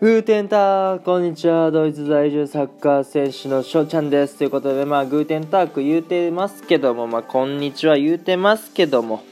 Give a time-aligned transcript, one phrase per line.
[0.00, 1.70] グーテンタークこんにちは。
[1.70, 4.38] ドイツ在住サッカー選手の翔ちゃんです。
[4.38, 9.22] ということでまあグーテンターク言うてますけどもまあこんにちは言うてますけども。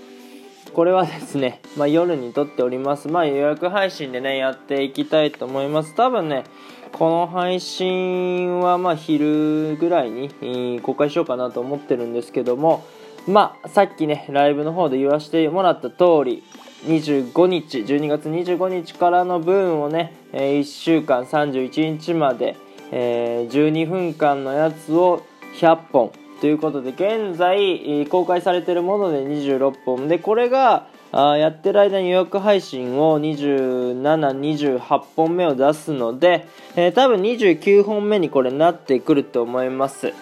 [0.75, 3.09] これはですね、まあ、夜に撮っております。
[3.09, 5.95] まあ予約配信でねやっていきたいと思います。
[5.95, 6.45] 多分ね
[6.92, 12.85] この配信はまあ昼ぐらいに公開しようかなと思ってるんですけども
[13.27, 16.42] まあさっきねライブの方で言わせてもらった通り
[16.87, 22.56] 25日12月25日からの分をね、え1週間31日まで、
[22.92, 25.24] え12分間のやつを
[25.60, 26.12] 100本。
[26.41, 30.06] ということで現在公開されているもので26本。
[30.06, 36.46] でこれがやってる間に予約配信を2728本目を出すので、
[36.95, 40.12] 多分29本目にこれなってくると思います。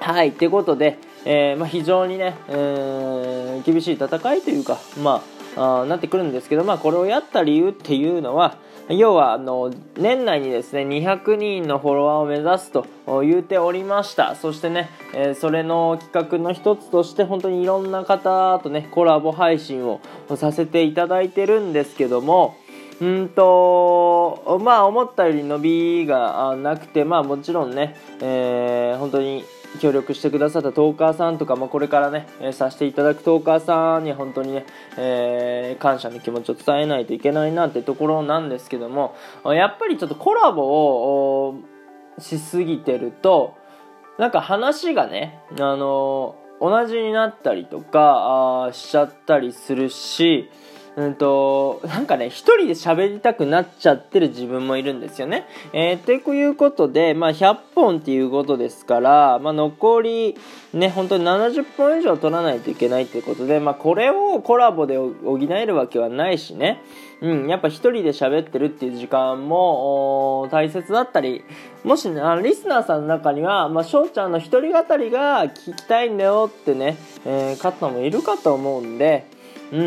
[0.00, 8.58] はいということで、えー、まあ、非常にね、えー、厳しい戦いというかまああなってくるんですけど、まあ、これをやった理由っていうのは
[8.88, 12.86] 要はあの年内にですね200人のフォロワーを目指すと
[13.22, 14.36] 言うておりました。
[14.36, 20.00] そしてね、えー、それの企画の一つとして本当にいろんな方とねコラボ配信を
[20.36, 22.56] させていただいてるんですけども
[23.00, 29.44] うんとまあ思ったより伸びがなくてまあもちろんね、えー、本当に
[29.80, 39.14] 協力してくださったトーカーさんとか、まあ、これからね、えー、させていただくトーカーさんに本当にね、えー、感謝の気持ちを伝えないといけないなってところなんですけども
[39.44, 41.60] やっぱりちょっとコラボを
[42.18, 43.56] しすぎてると
[44.18, 50.48] なんか話がね、あの同じになったりとかあしちゃったりするし
[50.96, 55.46] うんと、なんかね、一人で喋りたくなっちゃってる自分もいるんですよね。
[55.72, 60.36] えー、ということで、まあ、100本っていうことですから、まあ、残り、
[60.72, 66.80] ね、本当に70本以上取らないといけないっていうことで、まあ、これをコラボで補えるわけはないしね。
[67.20, 71.42] うん、やっぱ一人で喋ってるっていう時間も大切だったり、
[71.82, 79.26] もしね、あのリスナーさんの中には、まあ、翔ちゃんの一人語りが聞きたいんだよってね、えー、方もいるかと思うんで、
[79.72, 79.82] う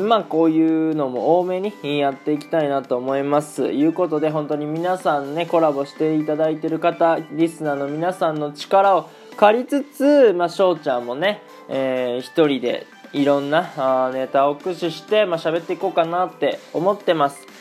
[0.00, 3.64] ん、まあこういうのも多めにやっていきたいなと思います。
[3.64, 17.51] いうことで本当に皆さんねコラボしていただいてる方リスナーの皆さんの力を借りつつ、まあ、翔ちゃんもね、えー、一人でいろんなあネタを駆使して、まあ、喋っていこうかなって思ってます。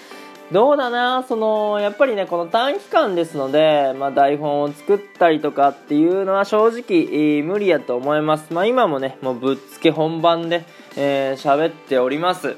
[0.52, 8.54] どうだな、その、やっぱりね、この短期間ですので、まあ、台本を作ったりとかっていうのは正直、えー、無理やと思います。
[8.54, 10.66] まあ、今もね、もうぶっつけ本番で、
[10.98, 12.58] えー、喋っております。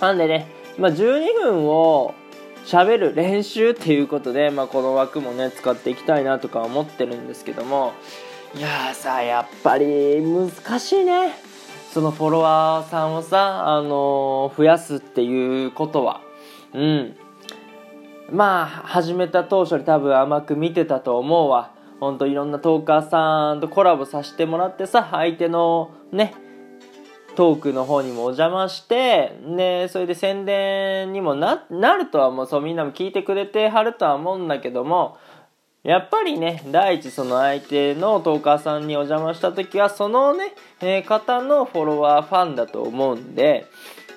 [0.00, 2.14] なんでね、まあ、12分を
[2.64, 7.92] 喋る練習っていうことで、まあ、この枠もね、使っていきたいなとか思ってるんですけども、
[8.54, 10.50] いやーさ、やっぱり難
[10.80, 11.32] しいね。
[11.92, 16.22] そのフォロワーさんをさ、あのー、増やすっていうことは。
[16.74, 17.16] うん。
[18.30, 21.72] まあ、始めた当初に多分甘く見てたと思うわ。
[22.00, 26.34] ほんといろんなトーカーさんとコラボさせてもらってさ、相手のね、
[27.36, 35.16] トークの方にもお邪魔して、ね、それで宣伝にもな、なるとはもうそうみんなも聞いてくれてはるとは思うんだけども、
[35.82, 43.66] やっぱりね、第一その相手のトーカーさんにお邪魔した時は、そのね、えー、方のフォロワー、ファンだと思うんで、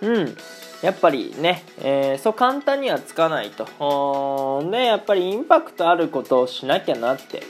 [0.01, 0.37] うん。
[0.85, 4.63] やっぱりね、えー、そう簡単にはつかないと。
[4.69, 7.41] で、やっぱりインパクトあることをしなきゃなって、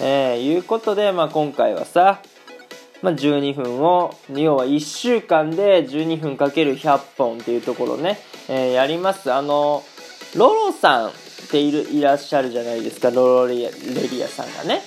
[0.00, 2.22] えー、いうことで、まあ、今回はさ、
[3.02, 9.32] まあ、12分を、要は1週間で12分かける100本っていうところね、えー、やります。
[9.32, 9.82] あの、
[10.36, 11.12] ロロさんっ
[11.50, 14.82] ているいらっしゃるじゃないですか、ロロレリアさんがね。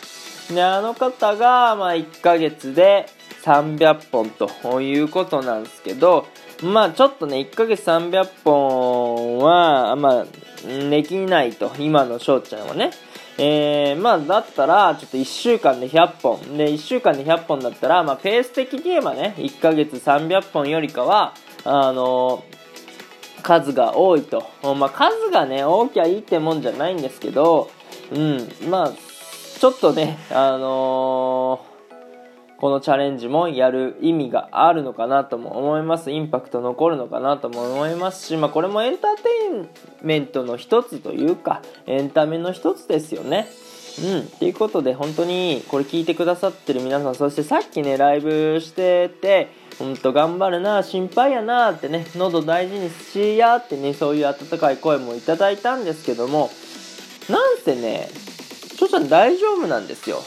[0.49, 3.07] で、あの方が、まあ、1ヶ月で
[3.43, 6.27] 300本ということなんですけど、
[6.63, 10.25] まあちょっとね、1ヶ月300本は、まあ、
[10.89, 12.91] できないと、今の翔ちゃんはね。
[13.37, 16.57] えー、まあだったら、ちょっと1週間で100本。
[16.57, 21.33] で、1週間で100本だったら、まあペース的に言えばね、1ヶ月300本よりかは、
[21.63, 24.43] あのー、数が多いと。
[24.75, 27.69] まあ数がね、多きゃいいってもんじゃないんですけど、
[28.11, 31.68] うん、まあ、ちょっとね、あのー
[32.59, 36.11] このチャレンジもやる意味があるのかなとも思います。
[36.11, 39.69] インパクト残るのかなとも思いますし、まあこれもエンターテイン
[40.01, 43.47] メントの一つというか、エンタメの一つですよね。
[44.03, 44.27] うん。
[44.27, 49.47] ということで、本当にこれ聞いてくださってる皆さん、そしてさっきね、ライブしてて、
[49.77, 56.49] ほんと頑張るな、心配やなってね、喉大事にしやってね、そういう温かい声もいただいたんですけども、
[57.29, 58.09] なんせね、
[58.77, 60.17] ちょちゃん大丈夫なんですよ。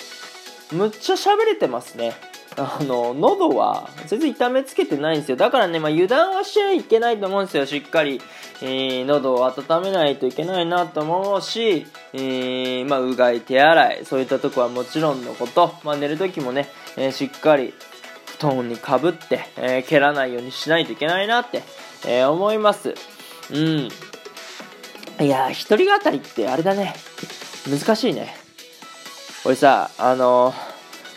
[0.72, 2.14] むっちゃ喋れてますね。
[2.56, 5.36] あの、喉は全然痛めつけてないんですよ。
[5.36, 7.66] だからね、まあ、油断はしちゃいけないと思うんですよ。
[7.66, 8.20] しっかり、
[8.60, 17.72] えー、喉を温めないといけないなと思うし、えー、まあ、うがい、手洗い、そういったとこはもちろんのこと、まあ、寝るときもね、えー、しっかり
[18.38, 21.62] 布団にかぶって、え、蹴らないようにしないといけないなって、
[22.06, 22.94] え、思います。
[23.50, 23.88] うん。
[25.25, 26.94] いやー、一人語りってあれだね。
[27.70, 28.41] 難しいね。
[29.44, 30.54] 俺さ、あの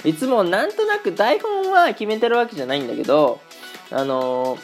[0.03, 3.39] いつもなんとなく台本は決めてるわけじゃないんだけど、
[3.91, 4.57] あの、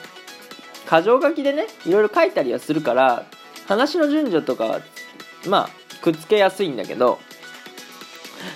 [0.89, 3.25] 箇条書きでね、いろいろ書いたりはするから、
[3.67, 4.81] 話の順序とか、
[5.47, 7.19] まあ、くっつけやすいんだけど、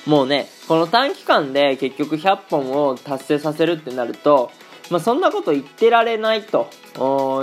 [0.06, 4.52] もうね、この短期間で結局100本を達成させるってなると、
[4.90, 6.70] まあ、そんなこと言ってられないと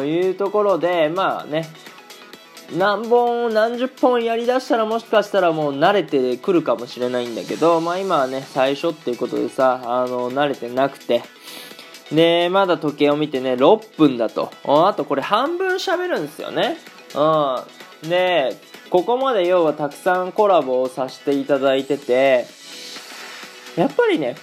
[0.04, 1.68] いうところで、まあね、
[2.76, 11.22] 何本何十本やりだしたらもしかしたらもう慣れてくるかもしれないんだけど、まあ、今はね最初っていうことでさあの慣れてなくて。
[12.10, 14.50] でまだ時計を見てね6分だと。
[14.64, 16.76] あとこれ半分喋るんですよね。
[17.14, 18.08] うん。
[18.08, 18.56] で
[18.90, 22.46] ここまで要はたくさんコラボをさせていただいてて
[23.76, 24.36] やっぱりね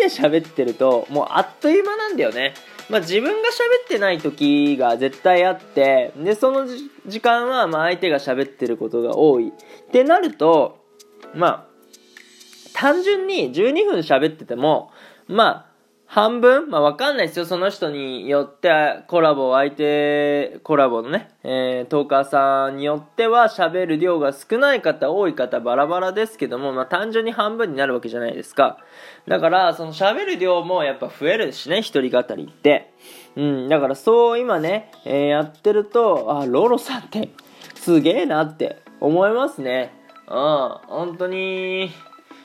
[0.00, 2.54] 2人で喋ってるともうあっという間なんだよね。
[2.88, 6.66] まあ、自分が喋ってない時が絶対あってでその
[7.06, 10.78] 時間はまあ相手が喋ってることが多いってなると
[11.34, 11.66] まあ
[12.74, 14.90] 単純に12分喋ってても
[15.26, 15.75] まあ
[16.08, 16.70] 半分？
[16.70, 17.46] まあわかんないですよ。
[17.46, 18.70] その人によって
[19.08, 28.78] コラボ、相手、コラボのね、えー、トーカーさんによっては喋る量が少ない方、多い方、バラバラですけども、まあ単純に半分になるわけじゃないですか。
[29.26, 32.92] だから、その喋る量もやっぱ増えるしね、一人語りって。
[33.34, 37.30] うん、だからそう今ね、えー、やってると、あ、ロロさんって
[37.74, 39.92] すげえなって思いますね。
[40.28, 40.34] うん、
[40.86, 41.90] 本当に、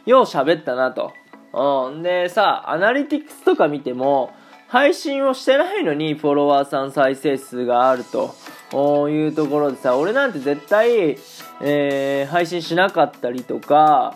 [0.06, 1.14] よう喋ったなと。
[1.54, 2.04] うん。
[2.04, 4.34] でさ、アナリティクスとか見ても、
[4.68, 11.18] 配信をしてないのにフォロワーさん再生数があるというところでさ、俺なんて絶対、
[11.62, 14.16] えー、配信しなかったりとか、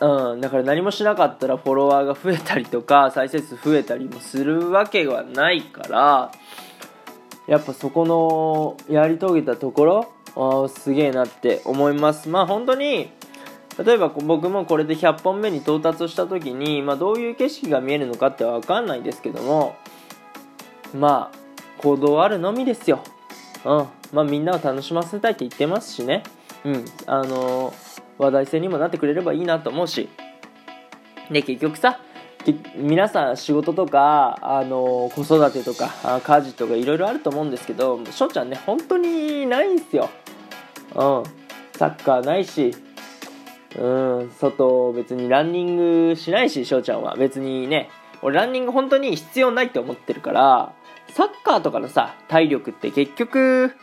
[0.00, 6.32] うん、だから何もしなかったらフォロワーが増えたりとか、再生数増えたりもするわけはないから、
[7.46, 12.28] やっぱそこのやり遂げたところ、すげえなって思います。
[12.28, 13.12] まあ本当に、
[13.78, 19.76] 例えば僕もこれで100本目に到達した時に、まあ、どういう景色が見えるのかって分かんないですけども
[20.94, 21.40] まあ
[21.78, 23.02] 行動あるのみですよ、
[23.64, 23.86] うん。
[24.12, 26.22] まあ、みんなを楽しませたいって言ってますしね、
[26.64, 26.84] うん。
[27.06, 27.74] あのー、
[28.18, 30.08] 話題性にもなってくれればいいなと思うし。
[31.30, 32.00] で結局さ
[32.74, 40.08] 皆さん仕事とか、あの子育てとか家事とかいろいろあると思うんですけど翔ちゃんね本当にないんですよ、
[40.94, 41.22] うん、
[41.76, 42.74] サッカーないし
[43.76, 45.76] うん、外別にランニン
[46.10, 47.14] グしないし、翔ちゃんは。
[47.16, 47.90] 別にね、
[48.22, 50.72] 俺ランニング本当に必要ないって思ってるから、
[51.08, 53.74] サッカーとかのさ、体力って結局、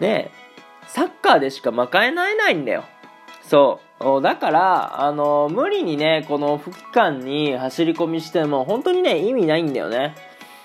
[0.00, 0.30] ね、
[0.86, 2.84] サッカーでしか賄えないんだよ。
[3.42, 4.22] そう。
[4.22, 10.14] だから、あの、無理にね、この不期間に走り込みしても、本当にね、意味ないんだよね。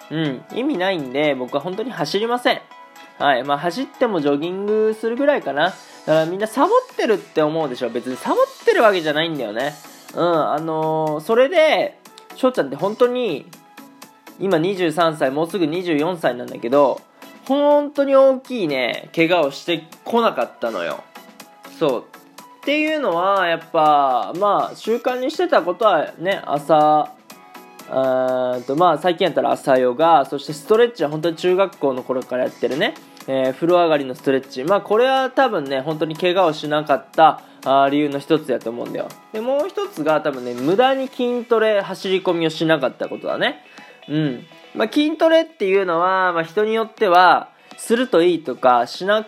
[0.09, 2.61] うん、意味ないんで、僕は本当に走りません。
[3.19, 3.43] はい。
[3.43, 5.73] まあ、走ってもジョギングするぐらいかな。
[6.05, 7.89] だからみんなサボってるって思うでしょ。
[7.89, 9.73] 別にサボってるわけじゃないんだよね。
[10.15, 11.99] うんあのー、それで
[12.35, 13.45] 翔ちゃんって本当に
[14.39, 16.99] 今23歳もうすぐ24歳なんだけど
[17.45, 21.03] 本当に大きいね怪我をしてこなかったのよ。
[21.79, 22.05] そう。
[22.61, 27.11] っていうのはやっぱまあ習慣にしてたことはね朝
[27.87, 32.93] とまあ最近やったら朝ヨガそしてストレッチは本当に中学校の頃からやってるね。
[33.27, 34.63] えー、風呂上がりのストレッチ。
[34.63, 39.07] まあ、これは多分ね、本当に怪我をしなかったあ理由の一つやと思うんだよ。
[39.33, 43.63] で、もう一つが多分ね、無駄に筋トレ、走り込みをしなかったことだね。
[44.09, 44.45] うん。
[44.75, 49.25] まあ、筋トレっていうのは、まあ、人によっては、するといいとか、しな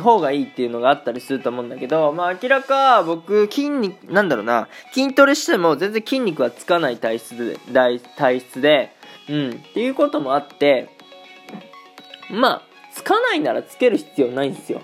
[0.00, 8.92] 方がいいっていうのがあったりすると思うんだけど、まあ、明らか僕、筋肉、なんだろうな、筋トレしても全然筋肉はつかない体質で、体質で、
[9.28, 10.88] うん、っていうこともあって、
[12.30, 12.62] まあ、
[12.96, 14.80] つかないならつける必要ないんですよ。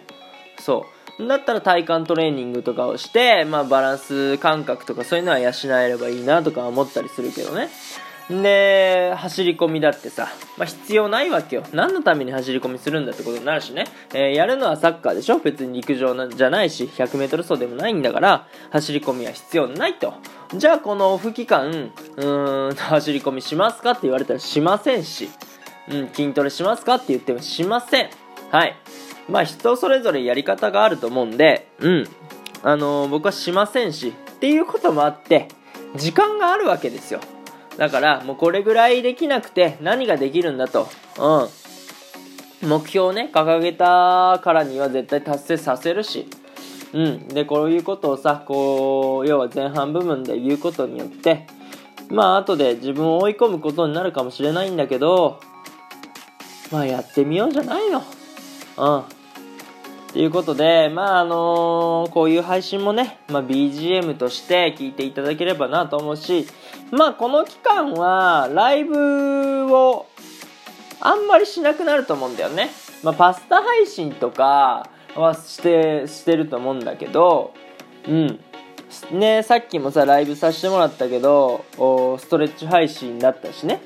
[0.59, 0.85] そ
[1.19, 1.27] う。
[1.27, 7.71] だったら体幹トレーニングとかをして、まあ、バランス感覚とかそういうのは養えればいいなとか思ったりするけどね。
[8.29, 11.65] で走り込みだってさ、まあ、必要ないわけよ。
[11.73, 15.39] 何のために走り込みするんだってことになるしね、えー、やるのはサッカーでしょ。
[15.39, 20.15] 別に陸上じゃないし 100m 走でもないんだから走り込みは必要ないと。
[20.55, 25.31] じゃあこのオフ期間うーん走り込みしますかって言われたらしませんし。
[25.89, 28.11] うん、筋トレしますかって言ってもしません。
[28.51, 28.77] はい。
[29.29, 32.09] まあ人それぞれやり方があると思うんで、うん。
[32.63, 35.49] あのー、僕はしませんし、っていうこともあって、
[35.97, 37.21] 時間があるわけですよ。
[37.77, 46.29] だからもうこれぐらいできなくて何ができるんだとうん目標をね掲げたからには絶対達成させるし
[46.93, 51.47] うんでこういうことをさこう要は前半部分で言うことによって
[52.11, 55.41] まあ後で自分を追い込むことになるかもしれないんだけど
[56.73, 58.03] まあやってみようじゃないの
[58.79, 59.23] うん
[60.13, 66.47] ということで、まああのー、こういう配信もね、まあ、BGM として聞いていただければなと思うし、
[66.91, 70.07] まあこの期間はライブを
[71.01, 72.69] あんまりしなくなると思うんだよね。
[73.03, 77.55] まあ、パスタ配信とかはしてしてると思うんだけど、
[78.07, 78.41] うん。
[79.13, 81.65] ね、さっきもさ、ライブさせてもらったけど、
[82.19, 83.81] ストレッチ配信だったしね。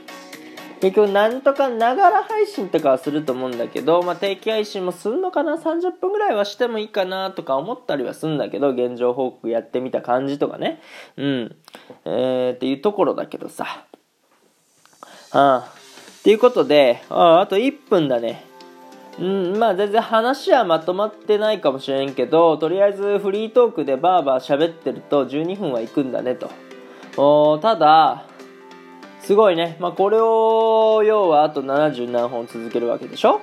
[0.80, 10.80] 結局なんとかながら配信とかはすると思うんだけど、まあ、定期配信もすんのかな？30分ぐらいはしてもいいかなとか思ったりはするんだけど現状報告やってみた感じとかね。
[11.16, 11.56] うん。
[12.04, 13.86] えー、っていうところだけどさ。
[15.32, 15.72] あ
[16.20, 18.44] っていうことでああと1分だね。
[19.18, 26.50] うんまあ全然話はまとまってないかもしれんけどとりあえずフリートークでバーバー喋ってると12分は行くんだねと。
[27.16, 28.24] おただ
[29.26, 29.76] すごいね。
[29.80, 33.40] まあ、これを、要はあと70何本続けるわけでしょ？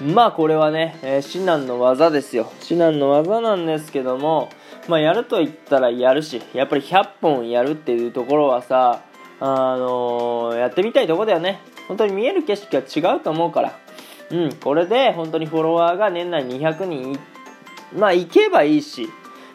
[0.00, 2.50] まあ、これはね、えー、至難の技ですよ。
[2.60, 4.48] 至難の技なんですけども、
[4.88, 9.02] まあ、やると言ったらやるし、やっぱり100本やるっていうところはさ、
[9.38, 11.60] あのー、やってみたいとこだよね。
[11.86, 13.78] 本当に見える景色が違うと思うから。
[14.30, 17.18] うん、これで本当にフォロワーが年内200人
[17.94, 19.10] まあ、いけばいいし、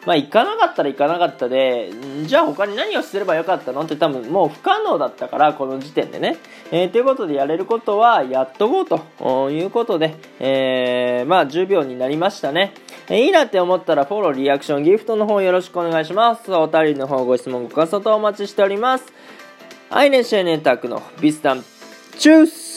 [0.06, 1.92] まあ行かなかったら行かなかったで、
[2.24, 6.38] じゃあ他に何をすればよかったのって多分もう不可能だったから、この時点でね。
[6.70, 12.72] えー、ということでやれることはやっとこうということで、えー、まあ10秒になりましたね。
[13.08, 16.52] えー、いいなって思ったらフォロー、リアクション、ギフトの方よろしくお願いします。
[16.52, 19.12] お便りの方ご質問、ご感想とお待ちしております。
[19.90, 21.64] アイネシェネタクのビスタン、
[22.16, 22.69] チュース